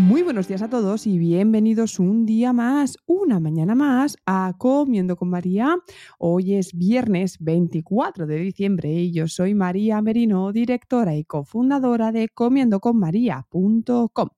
Muy 0.00 0.22
buenos 0.22 0.48
días 0.48 0.62
a 0.62 0.70
todos 0.70 1.06
y 1.06 1.18
bienvenidos 1.18 1.98
un 1.98 2.24
día 2.24 2.54
más, 2.54 2.96
una 3.04 3.38
mañana 3.38 3.74
más 3.74 4.16
a 4.24 4.54
Comiendo 4.56 5.14
con 5.14 5.28
María. 5.28 5.76
Hoy 6.18 6.54
es 6.54 6.72
viernes 6.72 7.36
24 7.38 8.26
de 8.26 8.36
diciembre 8.36 8.90
y 8.90 9.12
yo 9.12 9.28
soy 9.28 9.54
María 9.54 10.00
Merino, 10.00 10.52
directora 10.52 11.16
y 11.16 11.24
cofundadora 11.24 12.12
de 12.12 12.30
comiendoconmaría.com 12.30 14.30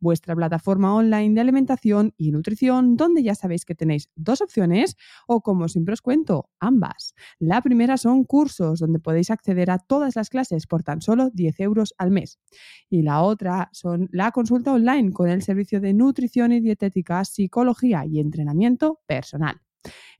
vuestra 0.00 0.34
plataforma 0.34 0.94
online 0.94 1.34
de 1.34 1.40
alimentación 1.40 2.14
y 2.16 2.30
nutrición, 2.30 2.96
donde 2.96 3.22
ya 3.22 3.34
sabéis 3.34 3.64
que 3.64 3.74
tenéis 3.74 4.10
dos 4.16 4.40
opciones 4.40 4.96
o 5.26 5.40
como 5.40 5.68
siempre 5.68 5.94
os 5.94 6.02
cuento, 6.02 6.50
ambas. 6.60 7.14
La 7.38 7.62
primera 7.62 7.96
son 7.96 8.24
cursos, 8.24 8.80
donde 8.80 8.98
podéis 8.98 9.30
acceder 9.30 9.70
a 9.70 9.78
todas 9.78 10.16
las 10.16 10.30
clases 10.30 10.66
por 10.66 10.82
tan 10.82 11.00
solo 11.00 11.30
10 11.30 11.60
euros 11.60 11.94
al 11.98 12.10
mes. 12.10 12.38
Y 12.88 13.02
la 13.02 13.22
otra 13.22 13.70
son 13.72 14.08
la 14.12 14.30
consulta 14.32 14.72
online 14.72 15.12
con 15.12 15.28
el 15.28 15.42
servicio 15.42 15.80
de 15.80 15.94
nutrición 15.94 16.52
y 16.52 16.60
dietética, 16.60 17.24
psicología 17.24 18.04
y 18.06 18.20
entrenamiento 18.20 19.00
personal. 19.06 19.60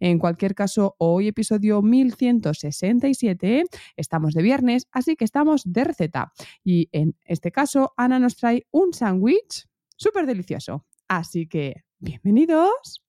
En 0.01 0.19
cualquier 0.19 0.55
caso, 0.55 0.95
hoy 0.99 1.29
episodio 1.29 1.83
1167, 1.83 3.65
estamos 3.97 4.35
de 4.35 4.43
viernes, 4.43 4.87
así 4.93 5.17
que 5.17 5.25
estamos 5.25 5.63
de 5.65 5.85
receta. 5.85 6.33
Y 6.65 6.89
en 6.93 7.17
este 7.25 7.51
caso, 7.51 7.93
Ana 7.97 8.19
nos 8.19 8.37
trae 8.37 8.67
un 8.71 8.93
sándwich 8.93 9.68
súper 9.99 10.27
delicioso. 10.27 10.87
Así 11.09 11.47
que, 11.47 11.85
bienvenidos 11.99 13.03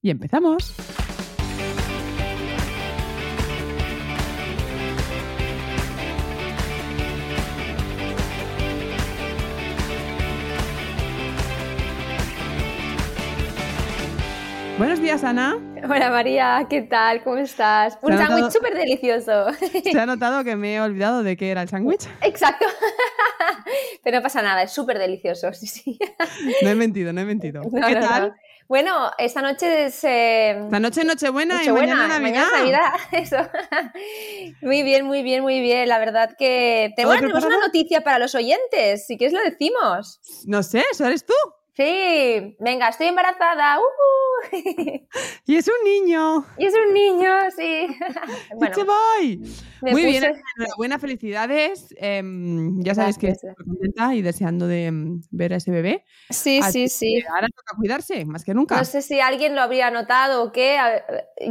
y 0.00 0.10
empezamos. 0.10 0.74
Buenos 14.76 15.00
días, 15.00 15.22
Ana. 15.22 15.56
Hola 15.84 16.10
María, 16.10 16.66
¿qué 16.68 16.82
tal? 16.82 17.22
¿Cómo 17.22 17.36
estás? 17.36 17.96
Un 18.02 18.18
sándwich 18.18 18.50
súper 18.50 18.74
delicioso. 18.74 19.46
Se 19.84 19.98
ha 19.98 20.06
notado 20.06 20.42
que 20.42 20.56
me 20.56 20.74
he 20.74 20.80
olvidado 20.80 21.22
de 21.22 21.36
qué 21.36 21.52
era 21.52 21.62
el 21.62 21.68
sándwich. 21.68 22.08
Exacto. 22.22 22.66
Pero 24.02 24.18
no 24.18 24.22
pasa 24.22 24.42
nada, 24.42 24.62
es 24.62 24.72
súper 24.72 24.98
delicioso, 24.98 25.52
sí, 25.54 25.66
sí. 25.66 25.98
No 26.62 26.70
he 26.70 26.74
mentido, 26.74 27.12
no 27.12 27.20
he 27.20 27.24
mentido. 27.24 27.62
¿Qué 27.62 27.94
tal? 27.96 28.34
Bueno, 28.66 29.10
esta 29.18 29.42
noche 29.42 29.86
es... 29.86 30.02
Eh... 30.04 30.58
Esta 30.58 30.80
noche 30.80 31.02
es 31.02 31.06
Nochebuena, 31.06 31.62
y 31.62 31.68
mañana 31.68 32.08
Navidad. 32.08 32.20
Mañana 32.20 32.50
Navidad, 32.50 32.92
eso. 33.12 33.36
muy 34.62 34.82
bien, 34.82 35.04
muy 35.04 35.22
bien, 35.22 35.42
muy 35.42 35.60
bien. 35.60 35.86
La 35.88 35.98
verdad 35.98 36.34
que... 36.38 36.92
Tenemos 36.96 37.44
una 37.44 37.58
noticia 37.58 38.00
para 38.00 38.18
los 38.18 38.34
oyentes, 38.34 39.06
si 39.06 39.18
quieres 39.18 39.34
lo 39.34 39.44
decimos. 39.44 40.20
No 40.46 40.62
sé, 40.62 40.82
¿eso 40.90 41.04
eres 41.04 41.26
tú? 41.26 41.34
Sí, 41.76 42.56
venga, 42.58 42.88
estoy 42.88 43.08
embarazada. 43.08 43.78
y 45.46 45.56
es 45.56 45.68
un 45.68 45.84
niño. 45.84 46.44
Y 46.58 46.66
es 46.66 46.74
un 46.74 46.94
niño, 46.94 47.30
sí. 47.56 47.86
bueno, 48.56 48.76
voy. 48.84 49.40
Muy 49.80 50.04
bien, 50.04 50.24
enhorabuena, 50.56 50.98
felicidades. 50.98 51.94
Em, 51.98 52.82
ya 52.82 52.94
sabes 52.94 53.18
que 53.18 53.28
estoy 53.28 53.54
contenta 53.54 54.14
y 54.14 54.22
deseando 54.22 54.66
de 54.66 54.86
em, 54.86 55.22
ver 55.30 55.52
a 55.52 55.56
ese 55.56 55.70
bebé. 55.70 56.04
Sí, 56.30 56.62
sí, 56.62 56.88
sí. 56.88 57.22
Ahora 57.28 57.48
toca 57.48 57.76
cuidarse, 57.76 58.24
más 58.24 58.44
que 58.44 58.54
nunca. 58.54 58.76
No 58.76 58.84
sé 58.84 59.02
si 59.02 59.20
alguien 59.20 59.54
lo 59.54 59.60
habría 59.60 59.90
notado 59.90 60.44
o 60.44 60.52
qué. 60.52 60.78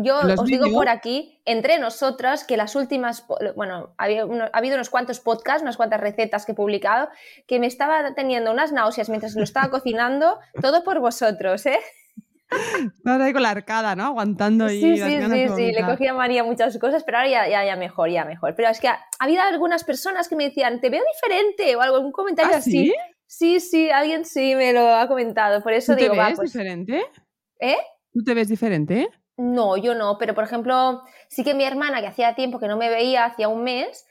Yo 0.01 0.19
os 0.19 0.45
digo 0.45 0.71
por 0.71 0.89
aquí, 0.89 1.41
entre 1.45 1.77
nosotras, 1.77 2.43
que 2.43 2.57
las 2.57 2.75
últimas, 2.75 3.25
bueno, 3.55 3.93
ha 3.97 4.03
habido 4.03 4.75
unos 4.75 4.89
cuantos 4.89 5.19
podcasts, 5.19 5.61
unas 5.61 5.77
cuantas 5.77 5.99
recetas 5.99 6.45
que 6.45 6.53
he 6.53 6.55
publicado, 6.55 7.09
que 7.47 7.59
me 7.59 7.67
estaba 7.67 8.15
teniendo 8.15 8.51
unas 8.51 8.71
náuseas 8.71 9.09
mientras 9.09 9.35
lo 9.35 9.43
estaba 9.43 9.69
cocinando, 9.71 10.39
todo 10.61 10.83
por 10.83 10.99
vosotros, 10.99 11.65
¿eh? 11.65 11.79
Estás 12.97 13.21
ahí 13.21 13.33
con 13.33 13.41
la 13.41 13.51
arcada, 13.51 13.95
¿no? 13.95 14.05
Aguantando 14.05 14.69
y. 14.71 14.81
Sí, 14.81 14.97
sí, 14.97 15.21
sí, 15.21 15.47
sí. 15.55 15.71
Le 15.71 15.85
cogía 15.85 16.11
a 16.11 16.13
María 16.13 16.43
muchas 16.43 16.77
cosas, 16.77 17.03
pero 17.03 17.17
ahora 17.17 17.29
ya, 17.29 17.47
ya, 17.47 17.65
ya, 17.65 17.75
mejor, 17.75 18.09
ya 18.09 18.25
mejor. 18.25 18.55
Pero 18.55 18.69
es 18.69 18.79
que 18.79 18.87
ha, 18.87 18.99
habido 19.19 19.41
algunas 19.41 19.83
personas 19.83 20.27
que 20.27 20.35
me 20.35 20.45
decían, 20.45 20.81
te 20.81 20.89
veo 20.89 21.03
diferente 21.13 21.75
o 21.75 21.81
algo, 21.81 21.97
algún 21.97 22.11
comentario 22.11 22.53
¿Ah, 22.53 22.59
así. 22.59 22.93
Sí, 23.25 23.59
sí, 23.59 23.89
alguien 23.89 24.25
sí 24.25 24.55
me 24.55 24.73
lo 24.73 24.89
ha 24.93 25.07
comentado. 25.07 25.61
Por 25.63 25.73
eso 25.73 25.93
¿Tú 25.93 25.99
digo, 25.99 26.13
te 26.13 26.19
ves 26.19 26.33
pues 26.35 26.53
diferente? 26.53 27.03
¿Eh? 27.59 27.77
¿Tú 28.11 28.23
te 28.23 28.33
ves 28.33 28.47
diferente? 28.47 29.09
No, 29.37 29.77
yo 29.77 29.95
no, 29.95 30.17
pero 30.19 30.35
por 30.35 30.43
ejemplo, 30.43 31.01
sí 31.27 31.43
que 31.43 31.55
mi 31.55 31.63
hermana, 31.63 32.01
que 32.01 32.07
hacía 32.07 32.35
tiempo 32.35 32.59
que 32.59 32.67
no 32.67 32.77
me 32.77 32.89
veía, 32.89 33.25
hacía 33.25 33.47
un 33.47 33.63
mes, 33.63 34.05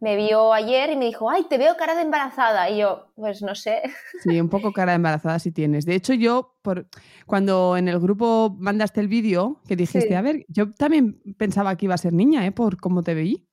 me 0.00 0.16
vio 0.16 0.52
ayer 0.52 0.90
y 0.90 0.96
me 0.96 1.06
dijo, 1.06 1.30
ay, 1.30 1.44
te 1.48 1.58
veo 1.58 1.76
cara 1.76 1.94
de 1.94 2.02
embarazada. 2.02 2.68
Y 2.70 2.78
yo, 2.78 3.08
pues 3.14 3.42
no 3.42 3.54
sé. 3.54 3.82
Sí, 4.22 4.40
un 4.40 4.48
poco 4.48 4.72
cara 4.72 4.92
de 4.92 4.96
embarazada 4.96 5.38
si 5.38 5.52
tienes. 5.52 5.86
De 5.86 5.94
hecho, 5.94 6.12
yo, 6.12 6.56
por, 6.62 6.86
cuando 7.26 7.76
en 7.76 7.88
el 7.88 7.98
grupo 7.98 8.54
mandaste 8.58 9.00
el 9.00 9.08
vídeo, 9.08 9.60
que 9.66 9.76
dijiste, 9.76 10.16
a 10.16 10.22
ver, 10.22 10.44
yo 10.48 10.72
también 10.72 11.20
pensaba 11.38 11.76
que 11.76 11.86
iba 11.86 11.94
a 11.94 11.98
ser 11.98 12.12
niña, 12.12 12.46
¿eh? 12.46 12.52
Por 12.52 12.78
cómo 12.78 13.02
te 13.02 13.14
veí. 13.14 13.46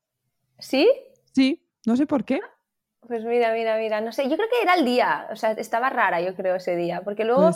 ¿Sí? 0.60 0.90
Sí, 1.32 1.68
no 1.86 1.96
sé 1.96 2.06
por 2.06 2.24
qué. 2.26 2.40
Pues 3.08 3.26
mira, 3.26 3.54
mira, 3.54 3.78
mira, 3.78 4.00
no 4.00 4.12
sé, 4.12 4.30
yo 4.30 4.38
creo 4.38 4.48
que 4.50 4.62
era 4.62 4.76
el 4.76 4.86
día, 4.86 5.28
o 5.30 5.36
sea, 5.36 5.52
estaba 5.52 5.90
rara 5.90 6.22
yo 6.22 6.36
creo 6.36 6.56
ese 6.56 6.78
día, 6.78 7.02
porque 7.04 7.26
luego 7.26 7.52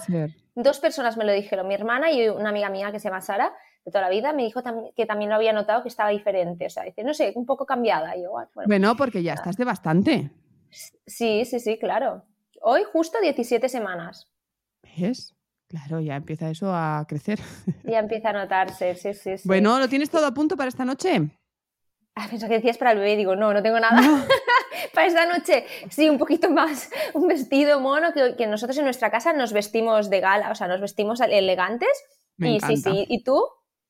dos 0.56 0.80
personas 0.80 1.16
me 1.16 1.24
lo 1.24 1.32
dijeron, 1.32 1.68
mi 1.68 1.74
hermana 1.74 2.12
y 2.12 2.28
una 2.28 2.50
amiga 2.50 2.70
mía 2.70 2.92
que 2.92 3.00
se 3.00 3.08
llama 3.08 3.22
Sara, 3.22 3.54
de 3.88 3.92
toda 3.92 4.02
la 4.02 4.10
vida, 4.10 4.34
me 4.34 4.44
dijo 4.44 4.62
que 4.98 5.06
también 5.06 5.30
lo 5.30 5.38
había 5.38 5.54
notado 5.54 5.82
que 5.82 5.88
estaba 5.88 6.10
diferente, 6.10 6.66
o 6.66 6.70
sea, 6.70 6.84
dice, 6.84 7.06
no 7.06 7.14
sé, 7.14 7.32
un 7.36 7.46
poco 7.46 7.66
cambiada. 7.66 8.18
Y 8.18 8.24
yo, 8.24 8.32
bueno, 8.32 8.50
bueno, 8.68 8.96
porque 8.98 9.24
ya 9.24 9.34
estás 9.34 9.56
de 9.56 9.64
bastante. 9.64 10.30
Sí, 10.70 11.46
sí, 11.46 11.62
sí, 11.62 11.80
claro. 11.80 12.26
Hoy 12.62 12.82
justo 12.92 13.18
17 13.22 13.70
semanas. 13.70 14.30
¿Ves? 14.84 15.34
Claro, 15.70 16.02
ya 16.02 16.18
empieza 16.18 16.50
eso 16.50 16.74
a 16.74 17.06
crecer. 17.08 17.40
Ya 17.86 18.00
empieza 18.00 18.32
a 18.32 18.34
notarse, 18.34 18.94
sí, 18.96 19.14
sí, 19.14 19.38
sí. 19.38 19.48
Bueno, 19.48 19.80
¿lo 19.80 19.88
tienes 19.88 20.10
todo 20.10 20.26
a 20.26 20.34
punto 20.34 20.58
para 20.58 20.68
esta 20.68 20.84
noche? 20.84 21.22
Ah, 22.16 22.28
pensaba 22.30 22.50
que 22.50 22.56
decías 22.56 22.78
para 22.78 22.92
el 22.92 22.98
bebé, 22.98 23.16
digo, 23.16 23.38
no, 23.38 23.54
no 23.54 23.64
tengo 23.64 23.80
nada. 23.80 24.02
para 24.94 25.08
esta 25.08 25.26
noche, 25.28 25.66
sí, 25.90 26.10
un 26.10 26.18
poquito 26.18 26.50
más, 26.50 26.90
un 27.14 27.30
vestido 27.30 27.80
mono, 27.80 28.12
que, 28.12 28.36
que, 28.36 28.48
nosotros 28.48 28.78
en 28.80 28.84
nuestra 28.84 29.12
casa 29.12 29.32
nos 29.32 29.54
vestimos 29.54 30.10
de 30.10 30.20
gala, 30.20 30.52
o 30.52 30.56
sea, 30.56 30.68
nos 30.68 30.82
vestimos 30.82 31.22
elegantes. 31.22 32.04
Me 32.36 32.52
y 32.52 32.56
encanta. 32.56 32.76
sí, 32.76 32.82
sí, 32.82 33.06
¿y 33.08 33.24
tú? 33.24 33.42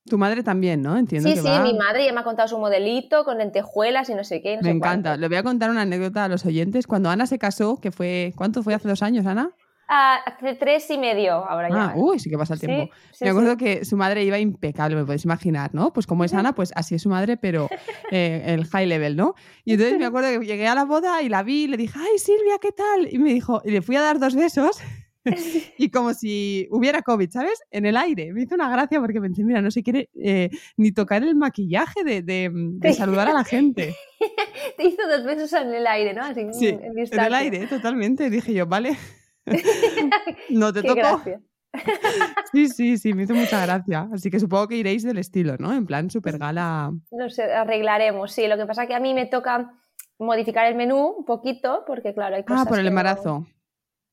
Tu 0.10 0.18
madre 0.18 0.44
también, 0.44 0.82
¿no? 0.82 0.98
Entiendo 0.98 1.30
sí, 1.30 1.36
que 1.36 1.42
sí, 1.42 1.48
va... 1.48 1.62
mi 1.62 1.74
madre 1.74 2.06
ya 2.06 2.14
me 2.14 2.22
ha 2.22 2.24
contado 2.24 2.48
su 2.48 2.58
modelito 2.58 3.24
con 3.24 3.38
lentejuelas 3.38 4.10
y 4.10 4.16
no 4.16 4.24
sé 4.24 4.42
qué. 4.42 4.56
No 4.56 4.62
me 4.62 4.70
sé 4.70 4.70
encanta. 4.72 5.10
cuánto. 5.10 5.22
Le 5.22 5.28
voy 5.28 5.38
a 5.38 5.44
contar 5.44 5.70
una 5.70 5.82
anécdota 5.82 6.26
a 6.26 6.28
los 6.28 6.46
oyentes. 6.46 6.88
Cuando 6.88 7.10
Ana 7.10 7.26
se 7.26 7.38
casó, 7.38 7.80
que 7.82 7.92
fue, 7.92 8.34
¿cuánto 8.36 8.64
fue? 8.64 8.74
¿Hace 8.74 8.88
dos 8.88 9.04
años, 9.04 9.26
Ana? 9.26 9.52
Ah, 9.90 10.18
hace 10.26 10.56
tres 10.56 10.90
y 10.90 10.98
medio 10.98 11.34
ahora 11.34 11.70
ya. 11.70 11.86
Ah, 11.86 11.94
uy, 11.96 12.20
sí 12.20 12.30
que 12.30 12.38
pasa 12.38 12.56
el 12.56 12.60
tiempo. 12.60 12.94
Sí, 13.12 13.24
me 13.24 13.30
acuerdo 13.32 13.52
sí. 13.52 13.58
que 13.58 13.86
su 13.86 13.96
madre 13.96 14.24
iba 14.24 14.38
impecable, 14.38 14.98
me 14.98 15.06
podéis 15.06 15.24
imaginar, 15.24 15.74
¿no? 15.74 15.94
Pues 15.94 16.06
como 16.06 16.26
es 16.26 16.34
Ana, 16.34 16.54
pues 16.54 16.74
así 16.76 16.96
es 16.96 17.02
su 17.02 17.10
madre, 17.10 17.38
pero 17.38 17.70
eh, 18.12 18.44
el 18.48 18.66
high 18.66 18.86
level, 18.86 19.16
¿no? 19.16 19.36
Y 19.64 19.74
entonces 19.74 19.98
me 19.98 20.06
acuerdo 20.06 20.40
que 20.40 20.46
llegué 20.46 20.68
a 20.68 20.76
la 20.76 20.84
boda 20.84 21.22
y 21.22 21.30
la 21.30 21.42
vi 21.42 21.64
y 21.64 21.68
le 21.68 21.78
dije, 21.78 21.98
ay 21.98 22.18
Silvia, 22.18 22.58
¿qué 22.62 22.74
tal? 22.74 23.08
Y 23.14 23.18
me 23.18 23.34
dijo, 23.34 23.62
y 23.64 23.72
le 23.72 23.82
fui 23.82 23.96
a 23.96 24.02
dar 24.02 24.20
dos 24.20 24.36
besos 24.36 24.78
y 25.78 25.90
como 25.90 26.14
si 26.14 26.68
hubiera 26.72 27.02
COVID, 27.02 27.30
¿sabes? 27.30 27.62
En 27.72 27.86
el 27.86 27.98
aire. 27.98 28.34
Me 28.34 28.44
hizo 28.44 28.56
una 28.56 28.70
gracia 28.70 29.00
porque 29.00 29.22
pensé, 29.22 29.44
mira, 29.44 29.62
no 29.62 29.72
se 29.72 29.84
quiere 29.84 30.10
eh, 30.16 30.50
ni 30.78 30.92
tocar 30.92 31.24
el 31.24 31.36
maquillaje 31.36 32.04
de, 32.04 32.22
de, 32.22 32.50
de 32.54 32.94
saludar 32.94 33.28
a 33.28 33.34
la 33.34 33.44
gente. 33.44 33.96
Te 34.78 34.86
hizo 34.86 35.08
dos 35.08 35.24
besos 35.24 35.54
en 35.54 35.74
el 35.74 35.88
aire, 35.88 36.14
¿no? 36.14 36.24
Así, 36.24 36.48
Sí, 36.54 36.68
en 36.68 36.98
en 36.98 37.20
el 37.20 37.34
aire, 37.34 37.68
totalmente. 37.68 38.30
Dije 38.30 38.54
yo, 38.54 38.66
vale, 38.66 38.98
no 40.50 40.74
te 40.74 40.84
toco. 40.84 41.22
Sí, 42.52 42.68
sí, 42.70 42.98
sí, 42.98 43.14
me 43.14 43.24
hizo 43.24 43.36
mucha 43.36 43.66
gracia. 43.66 44.10
Así 44.14 44.32
que 44.32 44.40
supongo 44.40 44.68
que 44.68 44.78
iréis 44.78 45.04
del 45.04 45.18
estilo, 45.18 45.58
¿no? 45.58 45.74
En 45.74 45.86
plan 45.86 46.10
super 46.10 46.38
gala. 46.38 46.92
No 47.12 47.30
sé, 47.30 47.44
arreglaremos, 47.44 48.32
sí. 48.32 48.48
Lo 48.48 48.58
que 48.58 48.66
pasa 48.66 48.84
es 48.84 48.90
que 48.90 48.96
a 48.96 49.00
mí 49.00 49.14
me 49.14 49.26
toca 49.26 49.74
modificar 50.18 50.66
el 50.68 50.76
menú 50.76 51.16
un 51.20 51.26
poquito, 51.26 51.84
porque 51.86 52.14
claro, 52.14 52.36
hay 52.36 52.44
cosas. 52.44 52.66
Ah, 52.66 52.70
por 52.70 52.80
el 52.80 52.88
embarazo. 52.88 53.46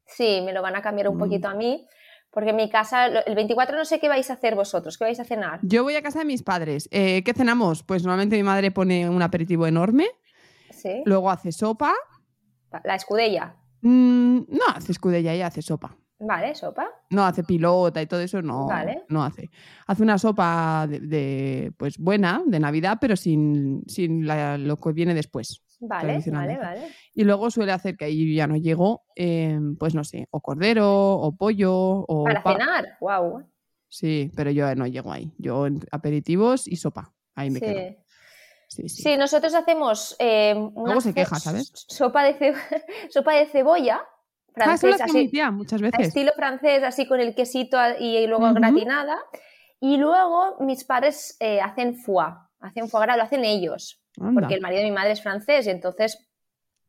Sí, 0.06 0.40
me 0.44 0.52
lo 0.52 0.62
van 0.62 0.76
a 0.76 0.82
cambiar 0.82 1.08
un 1.08 1.16
mm. 1.16 1.18
poquito 1.18 1.48
a 1.48 1.54
mí. 1.54 1.86
Porque 2.30 2.50
en 2.50 2.56
mi 2.56 2.68
casa, 2.68 3.06
el 3.06 3.34
24 3.36 3.76
no 3.76 3.84
sé 3.84 4.00
qué 4.00 4.08
vais 4.08 4.28
a 4.28 4.32
hacer 4.32 4.56
vosotros, 4.56 4.98
qué 4.98 5.04
vais 5.04 5.20
a 5.20 5.24
cenar. 5.24 5.60
Yo 5.62 5.84
voy 5.84 5.94
a 5.94 6.02
casa 6.02 6.18
de 6.18 6.24
mis 6.24 6.42
padres. 6.42 6.88
Eh, 6.90 7.22
¿Qué 7.22 7.32
cenamos? 7.32 7.84
Pues 7.84 8.02
normalmente 8.02 8.36
mi 8.36 8.42
madre 8.42 8.72
pone 8.72 9.08
un 9.08 9.22
aperitivo 9.22 9.68
enorme. 9.68 10.08
Sí. 10.70 11.02
Luego 11.04 11.30
hace 11.30 11.52
sopa. 11.52 11.94
¿La 12.82 12.96
escudella? 12.96 13.54
Mm, 13.82 14.38
no 14.48 14.64
hace 14.74 14.90
escudella, 14.90 15.32
ella 15.32 15.46
hace 15.46 15.62
sopa. 15.62 15.96
Vale, 16.18 16.54
sopa. 16.54 16.88
No 17.10 17.24
hace 17.24 17.44
pilota 17.44 18.00
y 18.00 18.06
todo 18.06 18.20
eso, 18.20 18.40
no. 18.40 18.68
No 19.08 19.24
hace. 19.24 19.50
Hace 19.86 20.02
una 20.02 20.18
sopa 20.18 20.86
de, 20.88 21.72
pues 21.76 21.98
buena, 21.98 22.42
de 22.46 22.60
Navidad, 22.60 22.98
pero 23.00 23.16
sin, 23.16 23.82
sin 23.86 24.26
lo 24.26 24.76
que 24.76 24.92
viene 24.92 25.14
después. 25.14 25.62
Vale, 25.88 26.22
vale, 26.26 26.58
vale. 26.58 26.88
Y 27.14 27.24
luego 27.24 27.50
suele 27.50 27.72
hacer 27.72 27.96
que 27.96 28.06
ahí 28.06 28.34
ya 28.34 28.46
no 28.46 28.56
llego, 28.56 29.02
em, 29.14 29.76
pues 29.76 29.94
no 29.94 30.04
sé, 30.04 30.28
o 30.30 30.40
cordero, 30.40 31.14
o 31.14 31.36
pollo, 31.36 31.72
o. 31.72 32.24
Para 32.24 32.42
cenar, 32.42 32.96
wow. 33.00 33.44
Sí, 33.88 34.32
pero 34.34 34.50
yo 34.50 34.74
no 34.74 34.86
llego 34.86 35.12
ahí. 35.12 35.32
Yo 35.38 35.66
en 35.66 35.80
aperitivos 35.92 36.66
y 36.66 36.76
sopa. 36.76 37.12
Ahí 37.34 37.50
me 37.50 37.60
quedo. 37.60 37.96
Sí, 38.68 38.88
sí. 38.88 39.16
nosotros 39.16 39.54
hacemos. 39.54 40.16
Eh, 40.18 40.54
luego 40.54 41.00
se 41.00 41.14
queja, 41.14 41.36
¿sabes? 41.38 41.70
Sopa 41.72 42.24
de, 42.24 42.54
sopa 43.10 43.34
de 43.34 43.46
cebolla. 43.46 44.00
Ah, 44.56 44.76
francés, 44.78 45.00
así, 45.00 45.30
muchas 45.52 45.80
veces. 45.80 46.08
Estilo 46.08 46.32
francés, 46.34 46.82
así 46.82 47.06
con 47.06 47.20
el 47.20 47.34
quesito 47.34 47.76
y 47.98 48.26
luego 48.26 48.52
gratinada. 48.52 49.18
Y 49.84 49.98
luego 49.98 50.56
mis 50.60 50.82
padres 50.82 51.36
eh, 51.40 51.60
hacen 51.60 51.94
foie, 51.94 52.32
hacen 52.60 52.88
foie 52.88 53.04
gras, 53.04 53.18
lo 53.18 53.22
hacen 53.24 53.44
ellos 53.44 54.00
porque 54.16 54.54
el 54.54 54.62
marido 54.62 54.80
de 54.80 54.88
mi 54.88 54.94
madre 54.94 55.12
es 55.12 55.22
francés 55.22 55.66
y 55.66 55.70
entonces 55.70 56.26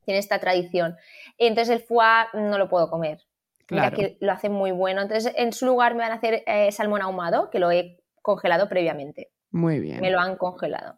tiene 0.05 0.19
esta 0.19 0.39
tradición. 0.39 0.95
Entonces 1.37 1.75
el 1.75 1.81
foie 1.81 2.27
no 2.35 2.57
lo 2.57 2.69
puedo 2.69 2.89
comer. 2.89 3.19
Claro. 3.65 3.97
que 3.97 4.15
lo 4.21 4.31
hacen 4.31 4.53
muy 4.53 4.71
bueno. 4.71 5.01
Entonces 5.01 5.33
en 5.35 5.51
su 5.51 5.65
lugar 5.65 5.93
me 5.93 6.03
van 6.03 6.13
a 6.13 6.15
hacer 6.15 6.43
eh, 6.45 6.71
salmón 6.71 7.01
ahumado, 7.01 7.49
que 7.49 7.59
lo 7.59 7.69
he 7.69 7.97
congelado 8.21 8.69
previamente. 8.69 9.31
Muy 9.51 9.81
bien. 9.81 9.99
Me 9.99 10.09
lo 10.09 10.21
han 10.21 10.37
congelado. 10.37 10.97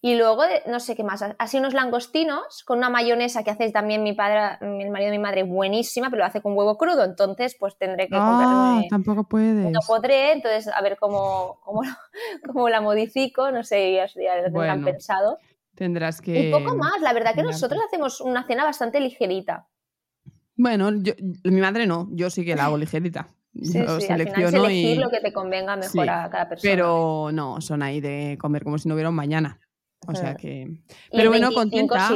Y 0.00 0.14
luego, 0.14 0.44
no 0.68 0.78
sé 0.78 0.94
qué 0.94 1.02
más, 1.02 1.24
así 1.38 1.58
unos 1.58 1.74
langostinos 1.74 2.62
con 2.64 2.78
una 2.78 2.88
mayonesa 2.88 3.42
que 3.42 3.50
hace 3.50 3.72
también 3.72 4.04
mi 4.04 4.12
padre, 4.12 4.56
el 4.60 4.90
marido 4.90 5.10
de 5.10 5.18
mi 5.18 5.22
madre, 5.22 5.42
buenísima, 5.42 6.08
pero 6.08 6.20
lo 6.20 6.26
hace 6.26 6.40
con 6.40 6.56
huevo 6.56 6.78
crudo, 6.78 7.02
entonces 7.02 7.56
pues 7.58 7.76
tendré 7.76 8.06
que 8.06 8.14
ah, 8.16 8.80
tampoco 8.88 9.24
puedes. 9.24 9.68
No 9.72 9.80
podré, 9.84 10.32
entonces 10.32 10.68
a 10.72 10.80
ver 10.82 10.96
cómo, 11.00 11.58
cómo, 12.46 12.68
la 12.68 12.80
modifico, 12.80 13.50
no 13.50 13.64
sé, 13.64 13.92
ya, 13.92 14.36
lo 14.36 14.44
tendrán 14.44 14.84
pensado. 14.84 15.38
Tendrás 15.74 16.20
que. 16.20 16.48
Y 16.48 16.52
poco 16.52 16.76
más, 16.76 17.00
la 17.00 17.12
verdad 17.12 17.34
que 17.34 17.42
nosotros 17.42 17.80
hacemos 17.84 18.20
una 18.20 18.46
cena 18.46 18.64
bastante 18.64 19.00
ligerita. 19.00 19.66
Bueno, 20.54 20.90
mi 20.90 21.60
madre 21.60 21.86
no, 21.86 22.08
yo 22.12 22.30
sí 22.30 22.44
que 22.44 22.54
la 22.54 22.66
hago 22.66 22.78
ligerita. 22.78 23.28
Sí, 23.54 23.72
sí, 23.72 24.00
selecciono 24.00 24.64
al 24.64 24.70
elegir 24.70 24.98
lo 24.98 25.10
que 25.10 25.20
te 25.20 25.32
convenga 25.32 25.74
mejor 25.74 26.08
a 26.08 26.30
cada 26.30 26.48
persona. 26.48 26.70
Pero 26.70 27.30
no, 27.32 27.60
son 27.60 27.82
ahí 27.82 28.00
de 28.00 28.36
comer 28.40 28.62
como 28.62 28.78
si 28.78 28.88
no 28.88 28.94
hubiera 28.94 29.08
un 29.08 29.16
mañana. 29.16 29.58
O 30.06 30.14
sea 30.14 30.34
que. 30.34 30.66
Pero 31.10 31.30
bueno, 31.30 31.52
contenta. 31.52 32.10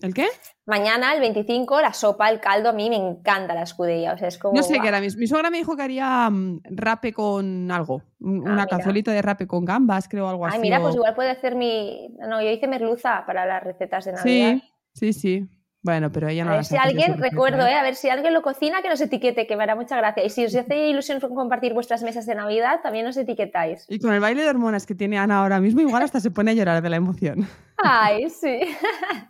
¿El 0.00 0.14
qué? 0.14 0.26
Mañana, 0.64 1.12
el 1.12 1.20
25, 1.20 1.80
la 1.80 1.92
sopa, 1.92 2.30
el 2.30 2.40
caldo, 2.40 2.68
a 2.68 2.72
mí 2.72 2.88
me 2.88 2.96
encanta 2.96 3.54
la 3.54 3.62
escudella. 3.62 4.12
O 4.12 4.18
sea, 4.18 4.28
es 4.28 4.38
como. 4.38 4.54
No 4.54 4.62
sé 4.62 4.78
qué 4.80 4.88
era. 4.88 5.00
Mi, 5.00 5.08
mi 5.16 5.26
suegra 5.26 5.50
me 5.50 5.58
dijo 5.58 5.76
que 5.76 5.82
haría 5.82 6.30
mm, 6.30 6.60
rape 6.70 7.12
con 7.12 7.70
algo. 7.70 8.02
Ah, 8.04 8.06
una 8.20 8.66
cazuelita 8.66 9.10
de 9.12 9.22
rape 9.22 9.46
con 9.46 9.64
gambas, 9.64 10.08
creo, 10.08 10.28
algo 10.28 10.46
así. 10.46 10.56
Ay, 10.56 10.62
mira, 10.62 10.80
pues 10.80 10.94
igual 10.94 11.14
puede 11.14 11.30
hacer 11.30 11.56
mi. 11.56 12.14
No, 12.20 12.40
yo 12.40 12.50
hice 12.50 12.68
merluza 12.68 13.24
para 13.26 13.44
las 13.44 13.62
recetas 13.62 14.04
de 14.04 14.12
Navidad. 14.12 14.56
Sí, 14.94 15.12
sí, 15.12 15.12
sí. 15.12 15.48
Bueno, 15.80 16.10
pero 16.10 16.28
ella 16.28 16.44
no 16.44 16.50
A 16.50 16.56
ver 16.56 16.64
si 16.64 16.76
alguien, 16.76 17.18
recuerdo, 17.18 17.64
¿eh? 17.66 17.74
a 17.74 17.82
ver 17.82 17.94
si 17.94 18.08
alguien 18.08 18.34
lo 18.34 18.42
cocina, 18.42 18.82
que 18.82 18.88
nos 18.88 19.00
etiquete, 19.00 19.46
que 19.46 19.56
me 19.56 19.62
hará 19.62 19.76
mucha 19.76 19.96
gracia. 19.96 20.24
Y 20.24 20.30
si 20.30 20.44
os 20.44 20.54
hace 20.54 20.88
ilusión 20.88 21.20
compartir 21.20 21.72
vuestras 21.72 22.02
mesas 22.02 22.26
de 22.26 22.34
Navidad, 22.34 22.80
también 22.82 23.04
nos 23.04 23.16
etiquetáis. 23.16 23.86
Y 23.88 24.00
con 24.00 24.12
el 24.12 24.20
baile 24.20 24.42
de 24.42 24.50
hormonas 24.50 24.86
que 24.86 24.96
tiene 24.96 25.18
Ana 25.18 25.38
ahora 25.38 25.60
mismo, 25.60 25.80
igual 25.80 26.02
hasta 26.02 26.18
se 26.18 26.32
pone 26.32 26.50
a 26.50 26.54
llorar 26.54 26.82
de 26.82 26.90
la 26.90 26.96
emoción. 26.96 27.48
Ay, 27.78 28.28
sí. 28.28 28.60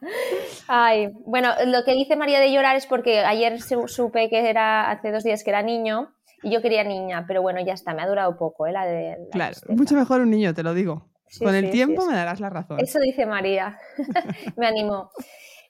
Ay, 0.69 1.11
bueno, 1.27 1.50
lo 1.67 1.85
que 1.85 1.93
dice 1.93 2.17
María 2.17 2.41
de 2.41 2.50
llorar 2.50 2.77
es 2.77 2.87
porque 2.87 3.21
ayer 3.21 3.61
supe 3.61 4.31
que 4.31 4.49
era, 4.49 4.91
hace 4.91 5.12
dos 5.12 5.25
días 5.25 5.45
que 5.45 5.50
era 5.50 5.62
niño 5.62 6.15
y 6.43 6.50
yo 6.50 6.62
quería 6.62 6.83
niña, 6.83 7.25
pero 7.27 7.43
bueno, 7.43 7.61
ya 7.65 7.75
está, 7.75 7.93
me 7.93 8.03
ha 8.03 8.09
durado 8.09 8.39
poco, 8.39 8.67
¿eh? 8.67 8.73
La 8.73 8.87
de. 8.87 9.17
claro, 9.31 9.56
mucho 9.69 9.95
mejor 9.95 10.21
un 10.23 10.31
niño, 10.31 10.55
te 10.55 10.62
lo 10.62 10.73
digo. 10.73 11.09
con 11.41 11.55
el 11.55 11.71
tiempo 11.71 12.06
me 12.06 12.15
darás 12.15 12.41
la 12.41 12.49
razón. 12.49 12.79
Eso 12.81 13.00
dice 13.00 13.27
María. 13.27 13.79
me 14.56 14.67
animó. 14.67 15.11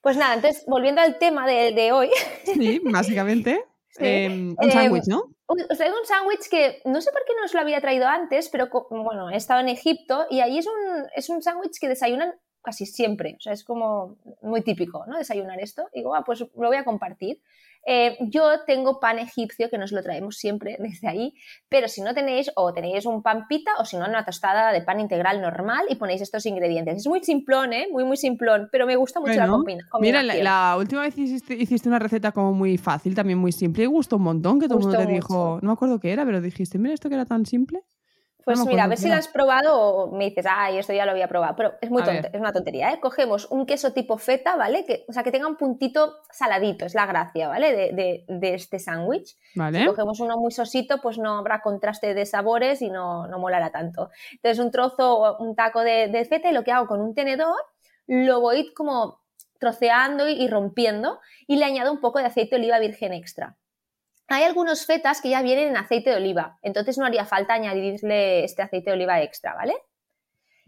Pues 0.03 0.17
nada, 0.17 0.35
entonces, 0.35 0.65
volviendo 0.67 1.01
al 1.01 1.19
tema 1.19 1.47
de, 1.47 1.93
hoy. 1.93 2.11
Sí, 2.45 2.81
básicamente. 2.85 3.65
Em, 4.01 4.55
un 4.57 4.71
sándwich, 4.71 5.09
¿no? 5.09 5.25
Os 5.47 5.79
traigo 5.79 5.97
un 5.99 6.07
sándwich 6.07 6.49
que 6.49 6.83
no 6.85 7.01
sé 7.01 7.11
por 7.11 7.25
qué 7.25 7.33
no 7.37 7.47
os 7.47 7.55
lo 7.55 7.61
había 7.61 7.81
traído 7.81 8.07
antes, 8.07 8.49
pero 8.49 8.69
bueno, 8.91 9.29
he 9.31 9.37
estado 9.37 9.61
en 9.61 9.69
Egipto 9.69 10.27
y 10.31 10.39
ahí 10.39 10.59
es 10.59 10.67
un, 10.67 11.07
es 11.17 11.29
un 11.31 11.43
sándwich 11.43 11.81
que 11.81 11.89
desayunan 11.89 12.35
casi 12.63 12.87
siempre. 12.87 13.37
O 13.39 13.41
sea, 13.41 13.53
es 13.53 13.65
como 13.65 14.19
muy 14.43 14.63
típico, 14.63 15.05
¿no? 15.07 15.17
Desayunar 15.17 15.59
esto. 15.61 15.89
Y 15.93 16.01
digo, 16.01 16.15
ah, 16.15 16.23
pues 16.25 16.41
lo 16.41 16.69
voy 16.69 16.77
a 16.77 16.85
compartir. 16.85 17.41
Eh, 17.91 18.19
yo 18.21 18.43
tengo 18.67 19.01
pan 19.01 19.19
egipcio 19.19 19.71
que 19.71 19.79
nos 19.79 19.93
lo 19.93 20.03
traemos 20.03 20.37
siempre 20.37 20.77
desde 20.79 21.09
ahí, 21.09 21.33
pero 21.71 21.89
si 21.89 22.03
no 22.03 22.13
tenéis, 22.13 22.51
o 22.55 22.75
tenéis 22.75 23.07
un 23.07 23.23
pan 23.23 23.47
pita, 23.49 23.71
o 23.79 23.87
si 23.87 23.97
no, 23.97 24.07
una 24.07 24.27
tostada 24.27 24.73
de 24.73 24.83
pan 24.83 25.01
integral 25.01 25.41
normal 25.41 25.87
y 25.89 25.95
ponéis 25.95 26.21
estos 26.21 26.45
ingredientes. 26.45 26.99
Es 26.99 27.07
muy 27.07 27.25
simplón, 27.25 27.73
¿eh? 27.73 27.89
Muy, 27.91 28.05
muy 28.05 28.19
simplón, 28.19 28.69
pero 28.71 28.87
me 28.87 28.95
gusta 28.97 29.21
mucho 29.21 29.33
la 29.33 29.49
combinación. 29.49 30.03
Mira, 30.03 30.23
la, 30.23 30.77
última 30.79 31.01
vez 31.01 31.17
hiciste, 31.17 31.89
una 31.89 31.99
receta 31.99 32.31
como 32.31 32.53
muy 32.53 32.77
fácil, 32.77 33.15
también 33.15 33.39
muy 33.39 33.53
simple, 33.53 33.85
y 33.85 33.87
gustó 33.87 34.17
un 34.17 34.25
montón, 34.25 34.61
que 34.61 34.69
todo 34.69 34.81
el 34.81 34.85
mundo 34.85 34.99
te 34.99 35.07
dijo, 35.07 35.59
no 35.63 35.69
me 35.69 35.73
acuerdo 35.73 35.99
qué 35.99 36.13
era, 36.13 36.27
pero 36.27 36.43
dijiste, 36.43 36.77
mira 36.77 36.93
esto 36.93 37.09
que 37.09 37.15
era 37.15 37.25
tan 37.25 37.47
simple. 37.47 37.81
Pues 38.55 38.67
mira, 38.67 38.85
a 38.85 38.89
ver 38.89 38.97
si 38.97 39.09
lo 39.09 39.15
has 39.15 39.29
probado 39.29 39.79
o 39.79 40.17
me 40.17 40.25
dices, 40.27 40.47
ay, 40.49 40.79
esto 40.79 40.93
ya 40.93 41.05
lo 41.05 41.13
había 41.13 41.29
probado. 41.29 41.55
Pero 41.57 41.75
es 41.81 41.91
muy 41.91 42.03
tonto, 42.03 42.29
es 42.33 42.41
una 42.41 42.53
tontería, 42.53 42.93
¿eh? 42.93 43.01
Cogemos 43.01 43.47
un 43.51 43.67
queso 43.67 43.93
tipo 43.93 44.17
feta, 44.17 44.57
¿vale? 44.57 44.85
Que, 44.87 45.05
o 45.09 45.13
sea, 45.13 45.23
que 45.23 45.31
tenga 45.31 45.47
un 45.47 45.57
puntito 45.57 46.17
saladito, 46.31 46.87
es 46.87 46.95
la 46.95 47.07
gracia, 47.07 47.49
¿vale? 47.49 47.93
De, 47.93 48.25
de, 48.27 48.55
este 48.55 48.79
sándwich. 48.79 49.37
Vale. 49.55 49.81
Si 49.81 49.87
cogemos 49.87 50.21
uno 50.21 50.39
muy 50.39 50.51
sosito, 50.51 50.99
pues 51.03 51.19
no 51.19 51.37
habrá 51.39 51.61
contraste 51.61 52.15
de 52.15 52.25
sabores 52.25 52.81
y 52.81 52.89
no, 52.89 53.27
no 53.27 53.39
molará 53.39 53.71
tanto. 53.71 54.11
Entonces, 54.33 54.59
un 54.65 54.71
trozo, 54.71 55.37
un 55.39 55.55
taco 55.55 55.81
de, 55.81 56.09
de 56.09 56.25
feta 56.25 56.51
y 56.51 56.55
lo 56.55 56.65
que 56.65 56.73
hago 56.73 56.87
con 56.87 57.01
un 57.01 57.15
tenedor, 57.15 57.57
lo 58.07 58.41
voy 58.41 58.73
como 58.73 59.21
troceando 59.59 60.29
y 60.29 60.49
rompiendo 60.49 61.21
y 61.47 61.57
le 61.57 61.65
añado 61.65 61.93
un 61.93 62.01
poco 62.01 62.19
de 62.19 62.27
aceite 62.27 62.57
de 62.57 62.63
oliva 62.63 62.79
virgen 62.79 63.13
extra. 63.13 63.57
Hay 64.29 64.45
algunos 64.45 64.87
fetas 64.87 65.21
que 65.21 65.31
ya 65.31 65.43
vienen 65.43 65.69
en 65.69 65.77
aceite 65.77 66.11
de 66.11 66.17
oliva, 66.17 66.59
entonces 66.63 66.99
no 66.99 67.07
haría 67.07 67.25
falta 67.25 67.55
añadirle 67.55 68.45
este 68.45 68.63
aceite 68.63 68.91
de 68.91 68.97
oliva 68.97 69.23
extra, 69.23 69.55
¿vale? 69.55 69.75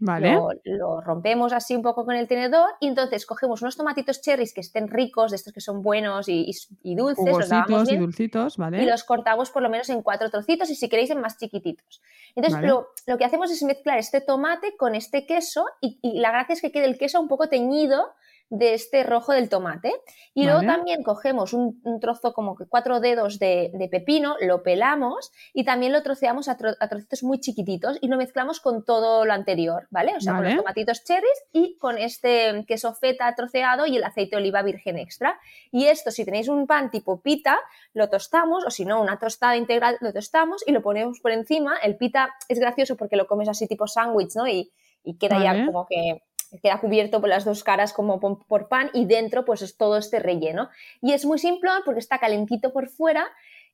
Vale. 0.03 0.35
Lo, 0.63 0.99
rompemos 0.99 1.53
así 1.53 1.75
un 1.75 1.83
poco 1.83 2.05
con 2.05 2.15
el 2.15 2.27
tenedor 2.27 2.71
y 2.79 2.87
entonces 2.87 3.27
cogemos 3.27 3.61
unos 3.61 3.77
tomatitos 3.77 4.19
cherries 4.19 4.51
que 4.51 4.61
estén 4.61 4.87
ricos, 4.87 5.29
de 5.29 5.35
estos 5.35 5.53
que 5.53 5.61
son 5.61 5.83
buenos 5.83 6.27
y, 6.27 6.51
dulces, 6.83 7.23
los 7.23 7.91
y 7.91 7.97
dulcitos, 7.97 8.57
¿vale? 8.57 8.81
Y 8.81 8.85
los 8.87 9.03
cortamos 9.03 9.51
por 9.51 9.61
lo 9.61 9.69
menos 9.69 9.89
en 9.89 10.01
cuatro 10.01 10.31
trocitos 10.31 10.71
y 10.71 10.75
si 10.75 10.89
queréis 10.89 11.11
en 11.11 11.21
más 11.21 11.37
chiquititos. 11.37 12.01
Entonces 12.35 12.63
lo, 12.63 13.17
que 13.19 13.25
hacemos 13.25 13.51
es 13.51 13.61
mezclar 13.61 13.99
este 13.99 14.21
tomate 14.21 14.75
con 14.75 14.95
este 14.95 15.27
queso 15.27 15.67
y, 15.81 15.99
y 16.01 16.19
la 16.19 16.31
gracia 16.31 16.53
es 16.53 16.61
que 16.61 16.71
quede 16.71 16.85
el 16.85 16.97
queso 16.97 17.21
un 17.21 17.27
poco 17.27 17.47
teñido 17.47 18.07
de 18.51 18.73
este 18.73 19.03
rojo 19.03 19.31
del 19.31 19.49
tomate. 19.49 19.93
Y 20.33 20.43
luego 20.43 20.61
también 20.61 21.03
cogemos 21.03 21.53
un, 21.53 21.81
trozo 21.99 22.33
como 22.33 22.55
que 22.55 22.65
cuatro 22.65 22.99
dedos 22.99 23.39
de, 23.39 23.87
pepino, 23.89 24.35
lo 24.41 24.61
pelamos 24.61 25.31
y 25.53 25.63
también 25.63 25.93
lo 25.93 26.03
troceamos 26.03 26.49
a, 26.49 26.57
trocitos 26.57 27.23
muy 27.23 27.39
chiquititos 27.39 27.97
y 28.01 28.07
lo 28.09 28.17
mezclamos 28.17 28.59
con 28.59 28.83
todo 28.83 29.25
lo 29.25 29.33
anterior, 29.33 29.87
¿vale? 29.89 30.15
O 30.17 30.21
sea, 30.21 30.35
con 30.35 30.43
los 30.43 30.55
tomatitos 30.55 31.03
cherries 31.05 31.43
y 31.53 31.77
con 31.77 31.97
este 31.97 32.65
queso 32.67 32.93
feta 32.93 33.33
troceado 33.35 33.85
y 33.85 33.95
el 33.95 34.03
aceite 34.03 34.35
de 34.35 34.41
oliva 34.41 34.61
virgen 34.61 34.99
extra. 34.99 35.39
Y 35.71 35.85
esto, 35.85 36.11
si 36.11 36.25
tenéis 36.25 36.49
un 36.49 36.67
pan 36.67 36.91
tipo 36.91 37.21
pita, 37.21 37.57
lo 37.93 38.09
tostamos, 38.09 38.65
o 38.65 38.69
si 38.69 38.83
no, 38.83 39.01
una 39.01 39.17
tostada 39.17 39.55
integral, 39.55 39.97
lo 40.01 40.11
tostamos 40.11 40.61
y 40.67 40.73
lo 40.73 40.81
ponemos 40.81 41.21
por 41.21 41.31
encima. 41.31 41.77
El 41.77 41.95
pita 41.95 42.35
es 42.49 42.59
gracioso 42.59 42.97
porque 42.97 43.15
lo 43.15 43.27
comes 43.27 43.47
así 43.47 43.65
tipo 43.65 43.87
sándwich, 43.87 44.35
¿no? 44.35 44.45
Y, 44.45 44.71
queda 45.19 45.43
ya 45.43 45.65
como 45.65 45.87
que 45.87 46.21
queda 46.61 46.79
cubierto 46.79 47.21
por 47.21 47.29
las 47.29 47.45
dos 47.45 47.63
caras 47.63 47.93
como 47.93 48.19
por 48.19 48.67
pan 48.67 48.89
y 48.93 49.05
dentro 49.05 49.45
pues 49.45 49.61
es 49.61 49.77
todo 49.77 49.97
este 49.97 50.19
relleno. 50.19 50.69
Y 51.01 51.13
es 51.13 51.25
muy 51.25 51.39
simple 51.39 51.69
porque 51.85 51.99
está 51.99 52.17
calentito 52.19 52.73
por 52.73 52.89
fuera, 52.89 53.27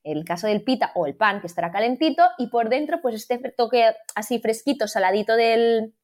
el 0.04 0.24
caso 0.24 0.46
del 0.46 0.62
pita 0.62 0.92
o 0.94 1.06
el 1.06 1.16
pan 1.16 1.40
que 1.40 1.46
estará 1.46 1.70
calentito 1.70 2.22
y 2.38 2.48
por 2.48 2.68
dentro 2.68 3.00
pues 3.00 3.14
este 3.14 3.38
toque 3.56 3.84
así 4.14 4.38
fresquito, 4.38 4.86
saladito 4.86 5.34
del, 5.34 5.94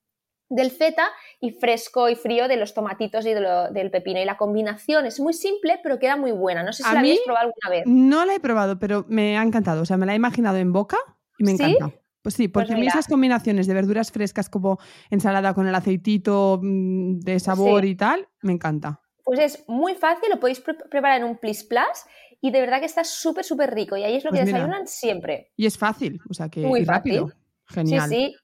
del 0.49 0.71
feta 0.71 1.09
y 1.41 1.53
fresco 1.53 2.09
y 2.09 2.17
frío 2.17 2.49
de 2.49 2.57
los 2.57 2.75
tomatitos 2.75 3.25
y 3.27 3.35
del 3.35 3.91
pepino. 3.91 4.21
Y 4.21 4.25
la 4.25 4.37
combinación 4.37 5.07
es 5.07 5.21
muy 5.21 5.33
simple, 5.33 5.81
pero 5.83 5.99
queda 5.99 6.17
muy 6.17 6.33
buena. 6.33 6.63
No 6.63 6.73
sé 6.73 6.83
si 6.83 6.93
la 6.93 7.01
habéis 7.01 7.21
probado 7.25 7.47
alguna 7.47 7.71
vez. 7.71 7.85
No 7.87 8.25
la 8.25 8.35
he 8.35 8.41
probado, 8.41 8.79
pero 8.79 9.05
me 9.09 9.39
ha 9.39 9.43
encantado. 9.43 9.83
O 9.83 9.85
sea, 9.85 9.97
me 9.97 10.07
la 10.07 10.13
he 10.13 10.17
imaginado 10.17 10.59
en 10.59 10.73
boca 10.73 10.99
y 11.39 11.45
me 11.45 11.53
encanta. 11.53 11.93
Pues 12.25 12.37
sí, 12.37 12.49
porque 12.49 12.69
pues 12.69 12.79
a 12.79 12.81
mí 12.81 12.87
esas 12.87 13.07
combinaciones 13.07 13.67
de 13.67 13.75
verduras 13.75 14.11
frescas 14.11 14.49
como 14.49 14.79
ensalada 15.11 15.53
con 15.53 15.69
el 15.69 15.75
aceitito 15.75 16.59
mm, 16.63 17.19
de 17.19 17.39
sabor 17.39 17.85
y 17.85 17.97
tal, 17.97 18.27
me 18.41 18.55
encanta. 18.55 19.03
Pues 19.23 19.41
es 19.41 19.65
muy 19.69 19.95
fácil, 19.95 20.31
lo 20.31 20.41
podéis 20.41 20.63
preparar 20.63 21.21
en 21.21 21.25
un 21.25 21.37
plis 21.37 21.65
plus 21.65 22.07
y 22.41 22.51
de 22.51 22.63
verdad 22.63 22.81
que 22.81 22.87
está 22.87 23.05
súper, 23.05 23.45
súper 23.45 23.75
rico. 23.75 23.99
Y 23.99 24.05
ahí 24.05 24.17
es 24.17 24.25
lo 24.25 24.31
que 24.31 24.39
pues 24.39 24.47
desayunan 24.47 24.87
siempre. 24.87 25.53
Y 25.55 25.67
es 25.67 25.77
fácil, 25.77 26.19
o 26.31 26.33
sea 26.33 26.49
que 26.49 26.63
muy 26.63 26.83
rápido. 26.87 27.31
Genial. 27.67 28.09
Sí, 28.09 28.17
sí. 28.17 28.37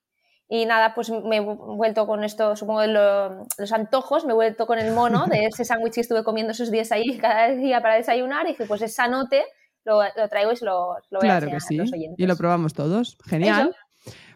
Y 0.51 0.67
nada, 0.67 0.95
pues 0.95 1.09
me 1.09 1.37
he 1.37 1.41
vuelto 1.41 2.07
con 2.07 2.23
esto, 2.23 2.57
supongo, 2.57 2.85
los 2.85 3.73
antojos, 3.73 4.27
me 4.27 4.33
he 4.33 4.35
vuelto 4.35 4.67
con 4.67 4.79
el 4.79 4.93
mono 4.93 5.25
de 5.25 5.47
ese 5.47 5.65
sándwich 5.65 5.95
que 5.95 6.01
estuve 6.03 6.23
comiendo 6.23 6.53
esos 6.53 6.71
días 6.71 6.93
ahí 6.93 7.17
cada 7.17 7.49
día 7.49 7.81
para 7.81 7.95
desayunar 7.95 8.45
y 8.45 8.51
dije, 8.51 8.67
pues 8.67 8.83
esa 8.83 9.09
note 9.09 9.43
lo, 9.85 10.01
traigo 10.29 10.53
y 10.53 10.65
lo, 10.65 10.97
lo 11.11 11.19
voy 11.19 11.29
claro 11.29 11.49
a 11.49 11.51
que 11.51 11.61
sí. 11.61 11.79
Y 12.17 12.27
lo 12.27 12.37
probamos 12.37 12.75
todos. 12.75 13.17
Genial. 13.27 13.75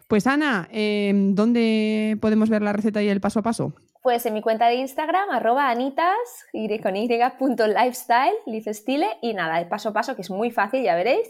Pues 0.07 0.27
Ana, 0.27 0.67
em, 0.71 1.33
¿dónde 1.33 2.17
podemos 2.21 2.49
ver 2.49 2.61
la 2.61 2.73
receta 2.73 3.01
y 3.01 3.09
el 3.09 3.21
paso 3.21 3.39
a 3.39 3.43
paso? 3.43 3.73
Pues 4.03 4.23
en 4.27 4.35
mi 4.35 4.41
cuenta 4.41 4.67
de 4.67 4.75
Instagram, 4.75 5.31
arroba 5.31 5.69
anitas, 5.69 6.15
y 6.53 6.79
con 6.79 6.95
y, 6.95 7.09
punto 7.39 7.65
lifestyle, 7.65 8.35
style, 8.71 9.07
y 9.23 9.33
nada, 9.33 9.59
el 9.59 9.67
paso 9.67 9.89
a 9.89 9.93
paso, 9.93 10.15
que 10.15 10.21
es 10.21 10.29
muy 10.29 10.51
fácil, 10.51 10.83
ya 10.83 10.93
veréis. 10.93 11.27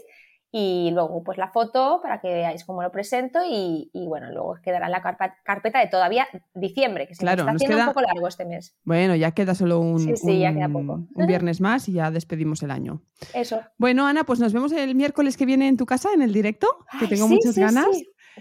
Y 0.58 0.90
luego, 0.90 1.22
pues 1.22 1.36
la 1.36 1.48
foto 1.48 2.00
para 2.02 2.18
que 2.18 2.28
veáis 2.28 2.64
cómo 2.64 2.80
lo 2.80 2.90
presento 2.90 3.40
y, 3.46 3.90
bueno, 3.92 4.32
luego 4.32 4.56
quedará 4.62 4.86
en 4.86 4.92
la 4.92 5.02
carpeta 5.02 5.80
de 5.80 5.88
todavía 5.88 6.26
diciembre, 6.54 7.06
que 7.06 7.14
se 7.14 7.26
está 7.26 7.44
haciendo 7.44 7.76
un 7.76 7.86
poco 7.88 8.00
largo 8.00 8.26
este 8.26 8.46
mes. 8.46 8.74
Bueno, 8.82 9.14
ya 9.16 9.32
queda 9.32 9.54
solo 9.54 9.80
un, 9.80 10.14
un 10.22 11.26
viernes 11.26 11.60
más 11.60 11.90
y 11.90 11.92
ya 11.92 12.10
despedimos 12.10 12.62
el 12.62 12.70
año. 12.70 13.02
Eso. 13.34 13.60
Bueno, 13.76 14.06
Ana, 14.06 14.24
pues 14.24 14.40
nos 14.40 14.54
vemos 14.54 14.72
el 14.72 14.94
miércoles 14.94 15.36
que 15.36 15.44
viene 15.44 15.68
en 15.68 15.76
tu 15.76 15.84
casa, 15.84 16.08
en 16.14 16.22
el 16.22 16.32
directo, 16.32 16.68
que 16.98 17.06
tengo 17.06 17.28
muchas 17.28 17.58
ganas. 17.58 17.88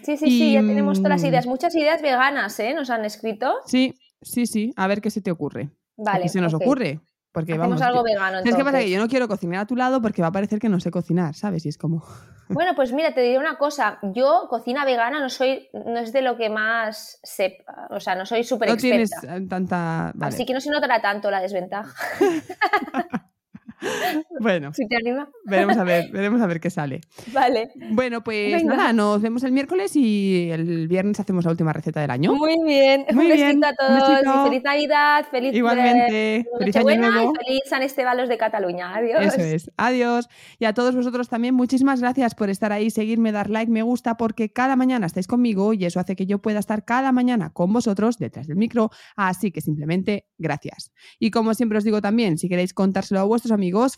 Sí, 0.02 0.16
sí, 0.16 0.18
sí, 0.18 0.54
ya 0.54 0.62
tenemos 0.62 1.00
todas 1.00 1.22
las 1.22 1.30
ideas, 1.30 1.48
muchas 1.48 1.76
ideas 1.76 2.02
veganas, 2.02 2.58
¿eh? 2.62 2.74
Nos 2.74 2.90
han 2.92 3.04
escrito. 3.04 3.56
Sí, 3.66 3.94
sí, 4.22 4.46
sí, 4.46 4.72
a 4.78 4.88
ver 4.88 5.02
qué 5.02 5.10
se 5.10 5.22
te 5.22 5.32
ocurre. 5.32 5.70
Vale. 5.98 6.24
¿Qué 6.24 6.30
se 6.30 6.40
nos 6.40 6.54
ocurre? 6.54 7.02
Porque 7.36 7.52
Hacemos 7.52 7.68
vamos, 7.68 7.82
algo 7.82 8.02
vegano. 8.02 8.40
Es 8.40 8.56
que 8.56 8.64
pasa 8.64 8.80
que 8.80 8.90
yo 8.90 8.98
no 8.98 9.10
quiero 9.10 9.28
cocinar 9.28 9.60
a 9.60 9.66
tu 9.66 9.76
lado 9.76 10.02
porque 10.02 10.22
va 10.22 10.30
a 10.30 10.32
parecer 10.32 10.58
que 10.58 10.70
no 10.70 10.80
sé 10.80 10.90
cocinar, 10.90 11.36
¿sabes? 11.36 11.66
Y 11.66 11.70
es 11.70 11.78
como. 11.78 12.04
Bueno, 12.48 12.76
pues 12.76 12.94
mira, 12.94 13.12
te 13.12 13.22
diré 13.22 13.40
una 13.40 13.58
cosa. 13.58 13.98
Yo, 14.04 14.46
cocina 14.48 14.86
vegana, 14.86 15.20
no 15.20 15.32
soy, 15.32 15.68
no 15.74 15.98
es 15.98 16.14
de 16.14 16.22
lo 16.22 16.38
que 16.38 16.52
más 16.52 17.20
sepa. 17.24 17.88
O 17.90 18.00
sea, 18.00 18.14
no 18.14 18.28
soy 18.28 18.44
súper 18.44 18.70
experta. 18.70 18.86
No 18.86 18.92
tienes 18.92 19.12
eh, 19.24 19.48
tanta. 19.50 20.14
Así 20.22 20.46
que 20.46 20.54
no 20.54 20.62
se 20.62 20.70
notará 20.70 21.02
tanto 21.02 21.32
la 21.32 21.42
desventaja. 21.42 21.96
Bueno, 24.40 24.74
si 24.74 24.88
te 24.88 24.96
anima. 24.96 25.30
Veremos 25.46 25.78
a 25.78 25.84
ver, 25.84 26.06
veremos 26.12 26.42
a 26.42 26.48
ver 26.48 26.60
qué 26.60 26.70
sale. 26.70 27.02
Vale. 27.34 27.72
Bueno, 27.92 28.24
pues 28.24 28.64
nada, 28.64 28.94
nos 28.94 29.22
vemos 29.22 29.44
el 29.44 29.52
miércoles 29.52 29.96
y 29.96 30.50
el 30.52 30.88
viernes 30.88 31.20
hacemos 31.20 31.46
la 31.46 31.52
última 31.52 31.74
receta 31.74 32.02
del 32.02 32.12
año. 32.12 32.34
Muy 32.34 32.56
bien. 32.66 33.06
Muy 33.14 33.26
un 33.26 33.32
besito 33.32 33.68
a 33.68 33.74
todos. 33.74 34.50
feliz 34.50 34.64
Navidad, 34.64 35.26
feliz 35.30 35.54
Igualmente. 35.54 36.46
feliz 36.60 36.76
año 36.76 37.12
nuevo. 37.12 37.34
y 37.34 37.46
feliz 37.46 37.62
San 37.66 37.82
Esteban 37.84 38.16
de 38.28 38.38
Cataluña. 38.38 38.96
Adiós. 38.96 39.22
Eso 39.26 39.42
es. 39.42 39.72
Adiós. 39.78 40.30
Y 40.60 40.66
a 40.66 40.74
todos 40.74 40.96
vosotros 40.96 41.28
también, 41.28 41.54
muchísimas 41.54 42.00
gracias 42.02 42.34
por 42.34 42.50
estar 42.50 42.72
ahí, 42.72 42.90
seguirme, 42.90 43.32
dar 43.32 43.50
like, 43.50 43.72
me 43.72 43.82
gusta, 43.82 44.16
porque 44.16 44.52
cada 44.52 44.76
mañana 44.76 45.06
estáis 45.06 45.28
conmigo 45.28 45.74
y 45.74 45.86
eso 45.86 46.00
hace 46.00 46.16
que 46.16 46.26
yo 46.26 46.40
pueda 46.40 46.60
estar 46.60 46.86
cada 46.86 47.12
mañana 47.12 47.52
con 47.52 47.74
vosotros 47.74 48.18
detrás 48.18 48.48
del 48.48 48.58
micro. 48.58 48.90
Así 49.16 49.52
que 49.52 49.62
simplemente 49.62 50.28
gracias. 50.38 50.92
Y 51.20 51.32
como 51.32 51.54
siempre 51.54 51.78
os 51.78 51.84
digo 51.84 52.02
también, 52.02 52.38
si 52.38 52.48
queréis 52.48 52.74
contárselo 52.74 53.20
a 53.20 53.24
vuestros 53.24 53.52
amigos, 53.52 53.66
amigos, 53.66 53.96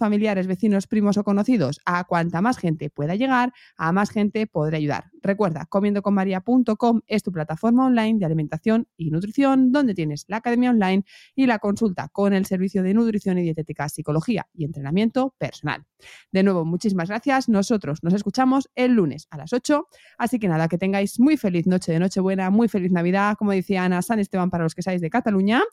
vecinos, 0.47 0.87
primos 0.87 1.17
o 1.17 1.23
conocidos. 1.23 1.79
A 1.85 2.03
cuanta 2.03 2.41
más 2.41 2.57
gente 2.57 2.89
pueda 2.89 3.15
llegar, 3.15 3.53
a 3.77 3.91
más 3.91 4.09
gente 4.09 4.47
podré 4.47 4.77
ayudar. 4.77 5.05
Recuerda, 5.21 5.65
comiendoconmaria.com 5.65 7.01
es 7.07 7.23
tu 7.23 7.31
plataforma 7.31 7.85
online 7.85 8.19
de 8.19 8.25
alimentación 8.25 8.87
y 8.97 9.09
nutrición, 9.09 9.71
donde 9.71 9.93
tienes 9.93 10.25
la 10.27 10.37
academia 10.37 10.69
online 10.69 11.03
y 11.35 11.47
la 11.47 11.59
consulta 11.59 12.09
con 12.09 12.33
el 12.33 12.45
servicio 12.45 12.83
de 12.83 12.93
nutrición 12.93 13.37
y 13.37 13.43
dietética, 13.43 13.89
psicología 13.89 14.47
y 14.53 14.65
entrenamiento 14.65 15.33
personal. 15.37 15.85
De 16.31 16.43
nuevo, 16.43 16.65
muchísimas 16.65 17.09
gracias. 17.09 17.49
Nosotros 17.49 17.99
nos 18.03 18.13
escuchamos 18.13 18.69
el 18.75 18.93
lunes 18.93 19.27
a 19.29 19.37
las 19.37 19.53
8. 19.53 19.87
Así 20.17 20.39
que 20.39 20.47
nada, 20.47 20.67
que 20.67 20.77
tengáis 20.77 21.19
muy 21.19 21.37
feliz 21.37 21.67
noche 21.67 21.91
de 21.91 21.99
Nochebuena, 21.99 22.49
muy 22.49 22.67
feliz 22.67 22.91
Navidad, 22.91 23.35
como 23.37 23.51
decía 23.51 23.83
Ana, 23.83 24.01
San 24.01 24.19
Esteban 24.19 24.49
para 24.49 24.63
los 24.63 24.75
que 24.75 24.81
seáis 24.81 25.01
de 25.01 25.09
Cataluña. 25.09 25.63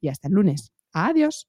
Y 0.00 0.08
hasta 0.08 0.28
el 0.28 0.34
lunes. 0.34 0.72
Adiós. 0.92 1.48